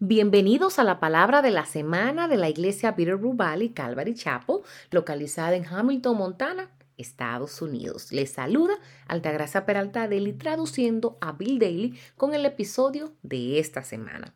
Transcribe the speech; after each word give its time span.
Bienvenidos 0.00 0.78
a 0.78 0.84
la 0.84 1.00
palabra 1.00 1.42
de 1.42 1.50
la 1.50 1.66
semana 1.66 2.28
de 2.28 2.36
la 2.36 2.48
iglesia 2.48 2.92
Bitterroot 2.92 3.36
Valley 3.36 3.70
Calvary 3.70 4.14
Chapel, 4.14 4.58
localizada 4.92 5.56
en 5.56 5.66
Hamilton, 5.66 6.16
Montana, 6.16 6.70
Estados 6.96 7.60
Unidos. 7.62 8.12
Les 8.12 8.30
saluda 8.30 8.74
Altagracia 9.08 9.66
Peralta 9.66 10.06
Daily 10.06 10.34
traduciendo 10.34 11.18
a 11.20 11.32
Bill 11.32 11.58
Daly 11.58 11.98
con 12.16 12.32
el 12.32 12.46
episodio 12.46 13.12
de 13.24 13.58
esta 13.58 13.82
semana. 13.82 14.32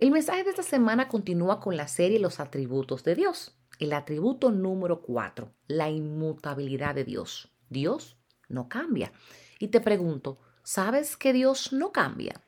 El 0.00 0.10
mensaje 0.10 0.44
de 0.44 0.50
esta 0.50 0.62
semana 0.62 1.08
continúa 1.08 1.60
con 1.60 1.78
la 1.78 1.88
serie 1.88 2.18
Los 2.18 2.38
atributos 2.38 3.02
de 3.02 3.14
Dios. 3.14 3.56
El 3.78 3.94
atributo 3.94 4.50
número 4.50 5.00
4, 5.00 5.50
la 5.66 5.88
inmutabilidad 5.88 6.94
de 6.94 7.04
Dios. 7.04 7.50
Dios 7.70 8.18
no 8.50 8.68
cambia. 8.68 9.12
Y 9.58 9.68
te 9.68 9.80
pregunto, 9.80 10.36
¿sabes 10.62 11.16
que 11.16 11.32
Dios 11.32 11.72
no 11.72 11.90
cambia? 11.90 12.42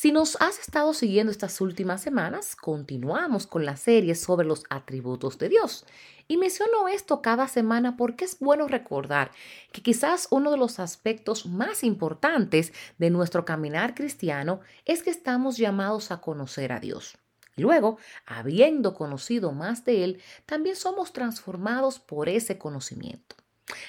Si 0.00 0.12
nos 0.12 0.36
has 0.40 0.60
estado 0.60 0.94
siguiendo 0.94 1.32
estas 1.32 1.60
últimas 1.60 2.00
semanas, 2.00 2.54
continuamos 2.54 3.48
con 3.48 3.64
la 3.64 3.76
serie 3.76 4.14
sobre 4.14 4.46
los 4.46 4.62
atributos 4.70 5.38
de 5.38 5.48
Dios. 5.48 5.84
Y 6.28 6.36
menciono 6.36 6.86
esto 6.86 7.20
cada 7.20 7.48
semana 7.48 7.96
porque 7.96 8.24
es 8.24 8.38
bueno 8.38 8.68
recordar 8.68 9.32
que 9.72 9.82
quizás 9.82 10.28
uno 10.30 10.52
de 10.52 10.56
los 10.56 10.78
aspectos 10.78 11.46
más 11.46 11.82
importantes 11.82 12.72
de 12.98 13.10
nuestro 13.10 13.44
caminar 13.44 13.96
cristiano 13.96 14.60
es 14.84 15.02
que 15.02 15.10
estamos 15.10 15.56
llamados 15.56 16.12
a 16.12 16.20
conocer 16.20 16.70
a 16.70 16.78
Dios. 16.78 17.18
Y 17.56 17.62
luego, 17.62 17.98
habiendo 18.24 18.94
conocido 18.94 19.50
más 19.50 19.84
de 19.84 20.04
Él, 20.04 20.22
también 20.46 20.76
somos 20.76 21.12
transformados 21.12 21.98
por 21.98 22.28
ese 22.28 22.56
conocimiento. 22.56 23.34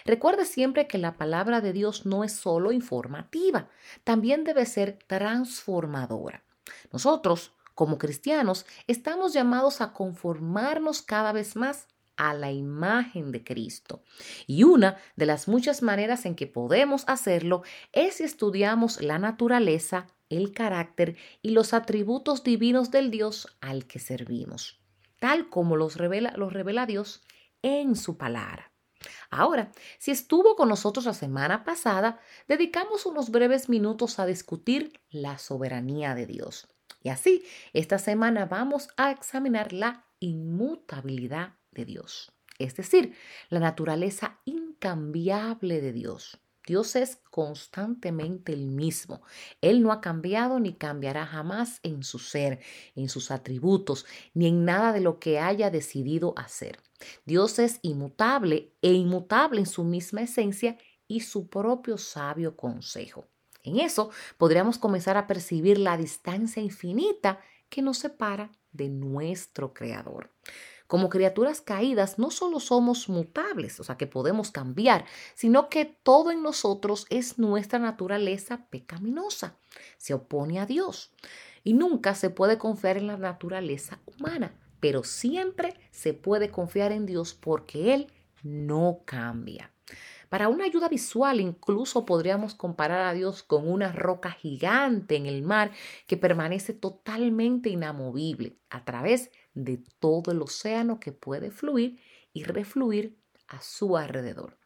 Recuerde 0.05 0.45
siempre 0.45 0.87
que 0.87 0.97
la 0.97 1.15
palabra 1.15 1.61
de 1.61 1.73
Dios 1.73 2.05
no 2.05 2.23
es 2.23 2.33
solo 2.33 2.71
informativa, 2.71 3.69
también 4.03 4.43
debe 4.43 4.65
ser 4.65 4.99
transformadora. 5.07 6.43
Nosotros, 6.91 7.53
como 7.75 7.97
cristianos, 7.97 8.65
estamos 8.87 9.33
llamados 9.33 9.81
a 9.81 9.93
conformarnos 9.93 11.01
cada 11.01 11.31
vez 11.31 11.55
más 11.55 11.87
a 12.19 12.33
la 12.33 12.51
imagen 12.51 13.31
de 13.31 13.43
Cristo. 13.43 14.03
Y 14.45 14.65
una 14.65 14.97
de 15.15 15.25
las 15.25 15.47
muchas 15.47 15.81
maneras 15.81 16.25
en 16.25 16.35
que 16.35 16.47
podemos 16.47 17.05
hacerlo 17.07 17.63
es 17.93 18.15
si 18.15 18.23
estudiamos 18.23 19.01
la 19.01 19.17
naturaleza, 19.19 20.07
el 20.29 20.51
carácter 20.51 21.15
y 21.41 21.51
los 21.51 21.73
atributos 21.73 22.43
divinos 22.43 22.91
del 22.91 23.09
Dios 23.09 23.57
al 23.61 23.85
que 23.85 23.99
servimos, 23.99 24.81
tal 25.19 25.49
como 25.49 25.77
los 25.77 25.95
revela, 25.95 26.85
Dios 26.85 27.23
en 27.61 27.95
su 27.95 28.17
palabra. 28.17 28.71
Ahora, 29.29 29.71
si 29.97 30.11
estuvo 30.11 30.55
con 30.55 30.69
nosotros 30.69 31.05
la 31.05 31.13
semana 31.13 31.63
pasada, 31.63 32.19
dedicamos 32.47 33.05
unos 33.05 33.29
breves 33.29 33.69
minutos 33.69 34.19
a 34.19 34.25
discutir 34.25 34.99
la 35.09 35.37
soberanía 35.37 36.15
de 36.15 36.25
Dios. 36.25 36.67
Y 37.01 37.09
así, 37.09 37.45
esta 37.73 37.97
semana 37.97 38.45
vamos 38.45 38.89
a 38.97 39.11
examinar 39.11 39.73
la 39.73 40.05
inmutabilidad 40.19 41.53
de 41.71 41.85
Dios, 41.85 42.31
es 42.57 42.75
decir, 42.75 43.15
la 43.49 43.59
naturaleza 43.59 44.39
incambiable 44.45 45.81
de 45.81 45.93
Dios. 45.93 46.39
Dios 46.69 46.95
es 46.95 47.17
constantemente 47.31 48.53
el 48.53 48.67
mismo. 48.67 49.23
Él 49.59 49.81
no 49.81 49.91
ha 49.91 50.01
cambiado 50.01 50.59
ni 50.59 50.75
cambiará 50.75 51.25
jamás 51.25 51.79
en 51.81 52.03
su 52.03 52.19
ser, 52.19 52.59
en 52.95 53.09
sus 53.09 53.31
atributos, 53.31 54.05
ni 54.35 54.45
en 54.45 54.65
nada 54.65 54.93
de 54.93 55.01
lo 55.01 55.17
que 55.17 55.39
haya 55.39 55.71
decidido 55.71 56.35
hacer. 56.37 56.77
Dios 57.25 57.57
es 57.57 57.79
inmutable 57.81 58.71
e 58.83 58.93
inmutable 58.93 59.61
en 59.61 59.65
su 59.65 59.83
misma 59.83 60.21
esencia 60.21 60.77
y 61.07 61.21
su 61.21 61.49
propio 61.49 61.97
sabio 61.97 62.55
consejo. 62.55 63.25
En 63.63 63.79
eso 63.79 64.11
podríamos 64.37 64.77
comenzar 64.77 65.17
a 65.17 65.25
percibir 65.25 65.79
la 65.79 65.97
distancia 65.97 66.61
infinita 66.61 67.39
que 67.69 67.81
nos 67.81 67.97
separa 67.97 68.51
de 68.71 68.89
nuestro 68.89 69.73
Creador. 69.73 70.29
Como 70.89 71.09
criaturas 71.09 71.61
caídas, 71.61 72.17
no 72.17 72.31
solo 72.31 72.59
somos 72.59 73.09
mutables, 73.09 73.79
o 73.79 73.83
sea, 73.83 73.95
que 73.95 74.07
podemos 74.07 74.49
cambiar, 74.49 75.05
sino 75.35 75.69
que 75.69 75.85
todo 75.85 76.31
en 76.31 76.41
nosotros 76.41 77.05
es 77.11 77.37
nuestra 77.37 77.77
naturaleza 77.77 78.65
pecaminosa. 78.71 79.55
Se 79.99 80.15
opone 80.15 80.59
a 80.59 80.65
Dios. 80.65 81.11
Y 81.63 81.73
nunca 81.73 82.15
se 82.15 82.31
puede 82.31 82.57
confiar 82.57 82.97
en 82.97 83.05
la 83.05 83.17
naturaleza 83.17 83.99
humana, 84.07 84.51
pero 84.79 85.03
siempre 85.03 85.75
se 85.91 86.15
puede 86.15 86.49
confiar 86.49 86.91
en 86.91 87.05
Dios 87.05 87.35
porque 87.35 87.93
Él 87.93 88.11
no 88.41 89.01
cambia. 89.05 89.71
Para 90.29 90.47
una 90.47 90.65
ayuda 90.65 90.87
visual, 90.87 91.41
incluso 91.41 92.05
podríamos 92.05 92.53
comparar 92.53 93.01
a 93.07 93.13
Dios 93.13 93.41
con 93.41 93.67
una 93.67 93.91
roca 93.91 94.31
gigante 94.31 95.15
en 95.15 95.25
el 95.25 95.41
mar 95.41 95.71
que 96.05 96.17
permanece 96.17 96.73
totalmente 96.73 97.69
inamovible 97.69 98.59
a 98.69 98.85
través 98.85 99.31
de 99.55 99.83
todo 99.99 100.31
el 100.31 100.41
océano 100.41 100.99
que 100.99 101.11
puede 101.11 101.49
fluir 101.49 101.99
y 102.31 102.43
refluir 102.43 103.17
a 103.47 103.59
su 103.61 103.97
alrededor. 103.97 104.59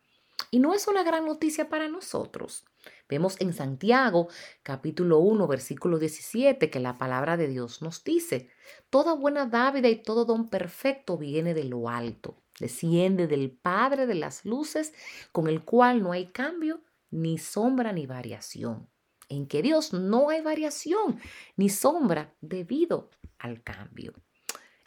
Y 0.51 0.59
no 0.59 0.73
es 0.73 0.87
una 0.87 1.03
gran 1.03 1.25
noticia 1.25 1.69
para 1.69 1.87
nosotros. 1.87 2.65
Vemos 3.09 3.39
en 3.39 3.53
Santiago 3.53 4.27
capítulo 4.63 5.19
1 5.19 5.47
versículo 5.47 5.99
17 5.99 6.69
que 6.69 6.79
la 6.79 6.97
palabra 6.97 7.37
de 7.37 7.47
Dios 7.47 7.81
nos 7.81 8.03
dice, 8.03 8.49
Toda 8.89 9.13
buena 9.13 9.45
dávida 9.45 9.89
y 9.89 10.01
todo 10.01 10.25
don 10.25 10.49
perfecto 10.49 11.17
viene 11.17 11.53
de 11.53 11.65
lo 11.65 11.89
alto, 11.89 12.41
desciende 12.59 13.27
del 13.27 13.51
Padre 13.51 14.07
de 14.07 14.15
las 14.15 14.45
luces, 14.45 14.93
con 15.31 15.47
el 15.47 15.63
cual 15.63 16.01
no 16.01 16.11
hay 16.11 16.27
cambio, 16.27 16.81
ni 17.11 17.37
sombra, 17.37 17.91
ni 17.91 18.05
variación. 18.05 18.89
En 19.29 19.47
que 19.47 19.61
Dios 19.61 19.93
no 19.93 20.29
hay 20.29 20.41
variación, 20.41 21.19
ni 21.55 21.69
sombra 21.69 22.35
debido 22.41 23.09
al 23.37 23.63
cambio. 23.63 24.13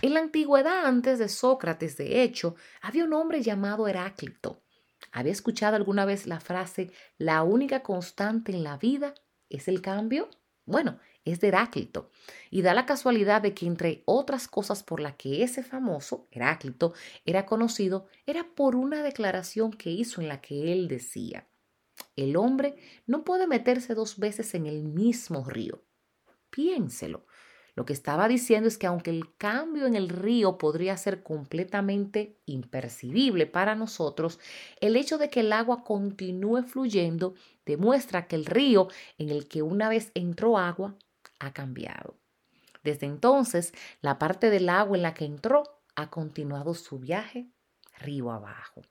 En 0.03 0.13
la 0.15 0.21
antigüedad, 0.21 0.85
antes 0.85 1.19
de 1.19 1.29
Sócrates, 1.29 1.97
de 1.97 2.23
hecho, 2.23 2.55
había 2.83 3.05
un 3.05 3.15
hombre 3.15 3.43
llamado 3.43 3.89
Heráclito. 3.89 4.63
¿Había 5.13 5.33
escuchado 5.33 5.77
alguna 5.77 6.05
vez 6.05 6.27
la 6.27 6.41
frase, 6.41 6.91
la 7.19 7.43
única 7.43 7.83
constante 7.83 8.53
en 8.53 8.65
la 8.65 8.77
vida 8.77 9.15
es 9.49 9.69
el 9.69 9.81
cambio? 9.81 10.29
Bueno, 10.65 10.99
es 11.25 11.41
de 11.41 11.49
Heráclito. 11.49 12.11
Y 12.51 12.63
da 12.63 12.75
la 12.75 12.87
casualidad 12.87 13.43
de 13.43 13.55
que 13.55 13.67
entre 13.67 14.03
otras 14.05 14.49
cosas 14.49 14.83
por 14.83 15.01
las 15.01 15.17
que 15.17 15.43
ese 15.43 15.63
famoso 15.63 16.29
Heráclito 16.31 16.95
era 17.25 17.47
conocido, 17.47 18.07
era 18.27 18.45
por 18.55 18.77
una 18.77 19.03
declaración 19.03 19.73
que 19.73 19.91
hizo 19.91 20.21
en 20.21 20.29
la 20.29 20.41
que 20.41 20.73
él 20.73 20.89
decía, 20.89 21.49
el 22.15 22.37
hombre 22.37 22.77
no 23.07 23.25
puede 23.25 23.47
meterse 23.47 23.95
dos 23.95 24.19
veces 24.19 24.55
en 24.55 24.67
el 24.67 24.83
mismo 24.85 25.45
río. 25.45 25.83
Piénselo. 26.51 27.27
Lo 27.77 27.85
que 27.85 27.93
estaba 27.93 28.27
diciendo 28.27 28.69
es 28.69 28.79
que 28.79 28.87
aunque 28.87 29.11
el 29.11 29.37
cambio 29.37 29.87
en 29.87 29.95
el 29.95 30.09
río 30.09 30.57
podría 30.57 30.97
ser 30.97 31.23
completamente 31.23 32.41
impercibible 32.47 33.47
para 33.47 33.75
nosotros, 33.75 34.41
el 34.81 34.97
hecho 34.97 35.19
de 35.19 35.29
que 35.29 35.41
el 35.41 35.53
agua 35.53 35.85
continúe 35.85 36.63
fluyendo 36.63 37.35
demuestra 37.67 38.27
que 38.27 38.37
el 38.37 38.47
río 38.47 38.89
en 39.19 39.29
el 39.29 39.47
que 39.47 39.61
una 39.61 39.91
vez 39.91 40.11
entró 40.15 40.57
agua 40.57 40.97
ha 41.39 41.53
cambiado. 41.53 42.17
Desde 42.83 43.05
entonces, 43.05 43.75
la 44.01 44.19
parte 44.19 44.49
del 44.49 44.71
agua 44.71 44.97
en 44.97 45.03
la 45.03 45.13
que 45.13 45.27
entró 45.27 45.65
ha 45.97 46.09
continuado 46.09 46.73
su 46.73 46.99
viaje 46.99 47.51
río 47.99 48.31
abajo. 48.31 48.83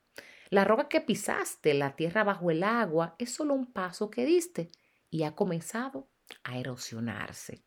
La 0.51 0.63
roca 0.63 0.87
que 0.89 1.01
pisaste, 1.01 1.73
la 1.73 1.95
tierra 1.95 2.23
bajo 2.23 2.51
el 2.51 2.63
agua, 2.63 3.15
es 3.17 3.33
solo 3.33 3.55
un 3.55 3.65
paso 3.65 4.11
que 4.11 4.25
diste 4.25 4.69
y 5.09 5.23
ha 5.23 5.33
comenzado 5.33 6.07
a 6.43 6.59
erosionarse. 6.59 7.63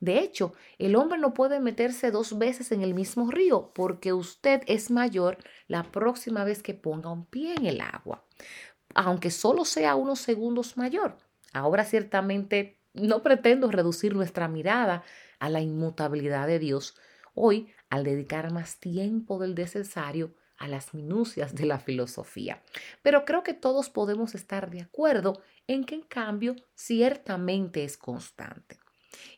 De 0.00 0.18
hecho, 0.18 0.54
el 0.78 0.96
hombre 0.96 1.18
no 1.18 1.34
puede 1.34 1.60
meterse 1.60 2.10
dos 2.10 2.38
veces 2.38 2.72
en 2.72 2.82
el 2.82 2.94
mismo 2.94 3.30
río 3.30 3.72
porque 3.74 4.12
usted 4.12 4.62
es 4.66 4.90
mayor 4.90 5.38
la 5.68 5.84
próxima 5.84 6.44
vez 6.44 6.62
que 6.62 6.74
ponga 6.74 7.10
un 7.10 7.26
pie 7.26 7.54
en 7.54 7.66
el 7.66 7.80
agua, 7.80 8.24
aunque 8.94 9.30
solo 9.30 9.64
sea 9.64 9.94
unos 9.94 10.20
segundos 10.20 10.76
mayor. 10.76 11.16
Ahora 11.52 11.84
ciertamente 11.84 12.78
no 12.94 13.22
pretendo 13.22 13.70
reducir 13.70 14.14
nuestra 14.14 14.48
mirada 14.48 15.04
a 15.38 15.48
la 15.48 15.60
inmutabilidad 15.60 16.46
de 16.46 16.58
Dios 16.58 16.96
hoy 17.34 17.72
al 17.90 18.04
dedicar 18.04 18.52
más 18.52 18.78
tiempo 18.78 19.38
del 19.38 19.54
necesario 19.54 20.34
a 20.56 20.68
las 20.68 20.94
minucias 20.94 21.54
de 21.54 21.66
la 21.66 21.78
filosofía. 21.78 22.62
Pero 23.02 23.24
creo 23.24 23.42
que 23.42 23.54
todos 23.54 23.90
podemos 23.90 24.34
estar 24.34 24.70
de 24.70 24.80
acuerdo 24.80 25.42
en 25.66 25.84
que 25.84 25.96
en 25.96 26.02
cambio 26.02 26.54
ciertamente 26.74 27.84
es 27.84 27.96
constante. 27.96 28.78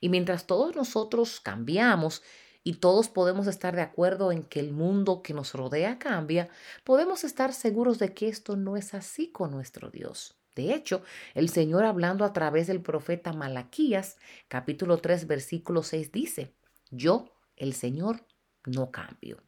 Y 0.00 0.08
mientras 0.08 0.46
todos 0.46 0.74
nosotros 0.76 1.40
cambiamos 1.40 2.22
y 2.62 2.74
todos 2.74 3.08
podemos 3.08 3.46
estar 3.46 3.76
de 3.76 3.82
acuerdo 3.82 4.32
en 4.32 4.42
que 4.42 4.58
el 4.58 4.72
mundo 4.72 5.22
que 5.22 5.34
nos 5.34 5.54
rodea 5.54 5.98
cambia, 5.98 6.48
podemos 6.82 7.22
estar 7.22 7.52
seguros 7.52 7.98
de 7.98 8.12
que 8.12 8.28
esto 8.28 8.56
no 8.56 8.76
es 8.76 8.92
así 8.92 9.28
con 9.30 9.52
nuestro 9.52 9.90
Dios. 9.90 10.36
De 10.56 10.74
hecho, 10.74 11.02
el 11.34 11.48
Señor 11.48 11.84
hablando 11.84 12.24
a 12.24 12.32
través 12.32 12.66
del 12.66 12.80
profeta 12.80 13.32
Malaquías, 13.32 14.16
capítulo 14.48 14.98
3, 14.98 15.26
versículo 15.26 15.82
6 15.82 16.10
dice, 16.10 16.54
yo, 16.90 17.36
el 17.56 17.74
Señor, 17.74 18.26
no 18.64 18.90
cambio. 18.90 19.42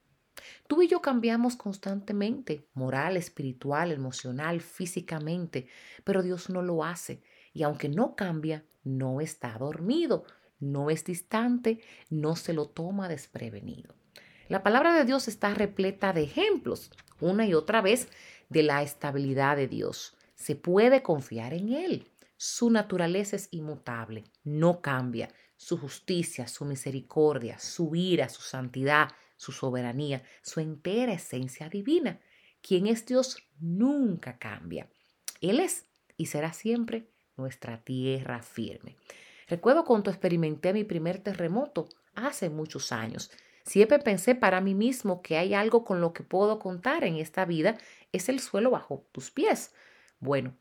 Tú 0.69 0.83
y 0.83 0.89
yo 0.89 1.01
cambiamos 1.01 1.57
constantemente, 1.57 2.69
moral, 2.75 3.17
espiritual, 3.17 3.91
emocional, 3.91 4.61
físicamente, 4.61 5.67
pero 6.05 6.23
Dios 6.23 6.51
no 6.51 6.63
lo 6.63 6.85
hace. 6.85 7.23
Y 7.59 7.65
aunque 7.65 7.89
no 7.89 8.15
cambia, 8.15 8.65
no 8.85 9.21
está 9.21 9.59
dormido. 9.59 10.25
no 10.61 10.91
es 10.91 11.05
distante, 11.05 11.81
no 12.09 12.37
se 12.37 12.53
lo 12.53 12.69
toma 12.69 13.09
desprevenido. 13.09 13.97
La 14.49 14.63
palabra 14.63 14.95
de 14.95 15.05
Dios 15.05 15.27
está 15.27 15.55
repleta 15.55 16.13
de 16.13 16.23
ejemplos, 16.23 16.93
una 17.21 17.47
y 17.47 17.55
otra 17.55 17.81
vez, 17.81 18.09
de 18.49 18.63
la 18.63 18.85
estabilidad 18.85 19.57
de 19.57 19.67
Dios. 19.67 20.17
Se 20.37 20.55
puede 20.55 21.03
confiar 21.03 21.53
en 21.53 21.73
Él. 21.73 22.07
Su 22.37 22.71
naturaleza 22.71 23.35
es 23.35 23.49
inmutable, 23.51 24.23
no 24.45 24.81
cambia. 24.81 25.29
Su 25.57 25.79
justicia, 25.79 26.47
su 26.47 26.65
misericordia, 26.65 27.59
su 27.59 27.97
ira, 27.97 28.29
su 28.29 28.43
santidad, 28.43 29.09
su 29.37 29.51
soberanía, 29.51 30.23
su 30.43 30.61
entera 30.61 31.13
esencia 31.13 31.69
divina. 31.69 32.21
Quien 32.63 32.87
es 32.87 33.05
Dios 33.05 33.37
nunca 33.59 34.39
cambia. 34.39 34.89
Él 35.41 35.59
es 35.59 35.87
y 36.17 36.27
será 36.27 36.53
siempre 36.53 37.09
nuestra 37.39 37.79
tierra 37.79 38.43
firme. 38.43 38.97
Recuerdo 39.49 39.85
cuando 39.85 40.11
experimenté 40.11 40.73
mi 40.73 40.85
primer 40.85 41.19
terremoto 41.19 41.89
hace 42.15 42.51
muchos 42.51 42.93
años. 42.93 43.31
Siempre 43.65 43.99
pensé 43.99 44.35
para 44.35 44.61
mí 44.61 44.75
mismo 44.75 45.23
que 45.23 45.39
hay 45.39 45.55
algo 45.55 45.85
con 45.85 46.01
lo 46.01 46.13
que 46.13 46.23
puedo 46.23 46.59
contar 46.59 47.05
en 47.05 47.17
esta 47.17 47.45
vida, 47.45 47.79
es 48.13 48.29
el 48.29 48.41
suelo 48.41 48.71
bajo 48.71 49.07
tus 49.13 49.31
pies. 49.31 49.75
Bueno, 50.21 50.55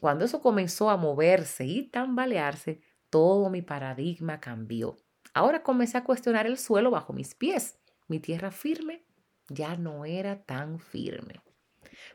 cuando 0.00 0.24
eso 0.24 0.40
comenzó 0.40 0.90
a 0.90 0.96
moverse 0.96 1.64
y 1.64 1.88
tambalearse, 1.88 2.80
todo 3.10 3.50
mi 3.50 3.62
paradigma 3.62 4.40
cambió. 4.40 4.96
Ahora 5.34 5.62
comencé 5.62 5.98
a 5.98 6.04
cuestionar 6.04 6.46
el 6.46 6.58
suelo 6.58 6.90
bajo 6.90 7.12
mis 7.12 7.34
pies. 7.34 7.78
Mi 8.08 8.20
tierra 8.20 8.50
firme 8.50 9.04
ya 9.48 9.76
no 9.76 10.04
era 10.04 10.42
tan 10.42 10.78
firme. 10.78 11.40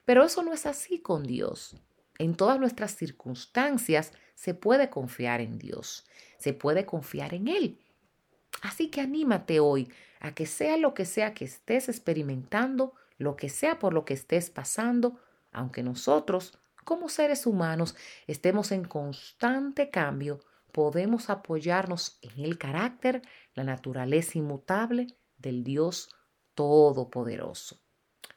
Pero 0.06 0.24
eso 0.24 0.44
no 0.44 0.54
es 0.54 0.66
así 0.66 1.00
con 1.00 1.24
Dios. 1.24 1.76
En 2.18 2.36
todas 2.36 2.60
nuestras 2.60 2.96
circunstancias 2.96 4.14
se 4.36 4.54
puede 4.54 4.90
confiar 4.90 5.42
en 5.42 5.58
Dios, 5.58 6.06
se 6.38 6.54
puede 6.54 6.86
confiar 6.86 7.34
en 7.34 7.48
Él. 7.48 7.80
Así 8.62 8.90
que 8.90 9.02
anímate 9.02 9.60
hoy 9.60 9.92
a 10.20 10.34
que 10.34 10.46
sea 10.46 10.78
lo 10.78 10.94
que 10.94 11.06
sea 11.06 11.34
que 11.34 11.46
estés 11.46 11.90
experimentando, 11.90 12.94
lo 13.18 13.36
que 13.36 13.50
sea 13.50 13.80
por 13.80 13.94
lo 13.94 14.06
que 14.06 14.14
estés 14.14 14.50
pasando, 14.50 15.20
aunque 15.52 15.84
nosotros, 15.84 16.58
como 16.84 17.10
seres 17.10 17.46
humanos, 17.46 17.96
estemos 18.26 18.72
en 18.72 18.84
constante 18.84 19.90
cambio, 19.90 20.40
podemos 20.72 21.30
apoyarnos 21.30 22.20
en 22.22 22.46
el 22.46 22.58
carácter, 22.58 23.22
la 23.54 23.64
naturaleza 23.64 24.38
inmutable 24.38 25.08
del 25.38 25.64
Dios 25.64 26.10
Todopoderoso. 26.56 27.80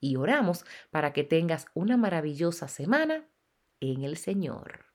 y 0.00 0.16
oramos 0.16 0.64
para 0.90 1.12
que 1.12 1.24
tengas 1.24 1.66
una 1.74 1.96
maravillosa 1.96 2.68
semana 2.68 3.24
en 3.80 4.04
el 4.04 4.16
Señor. 4.16 4.87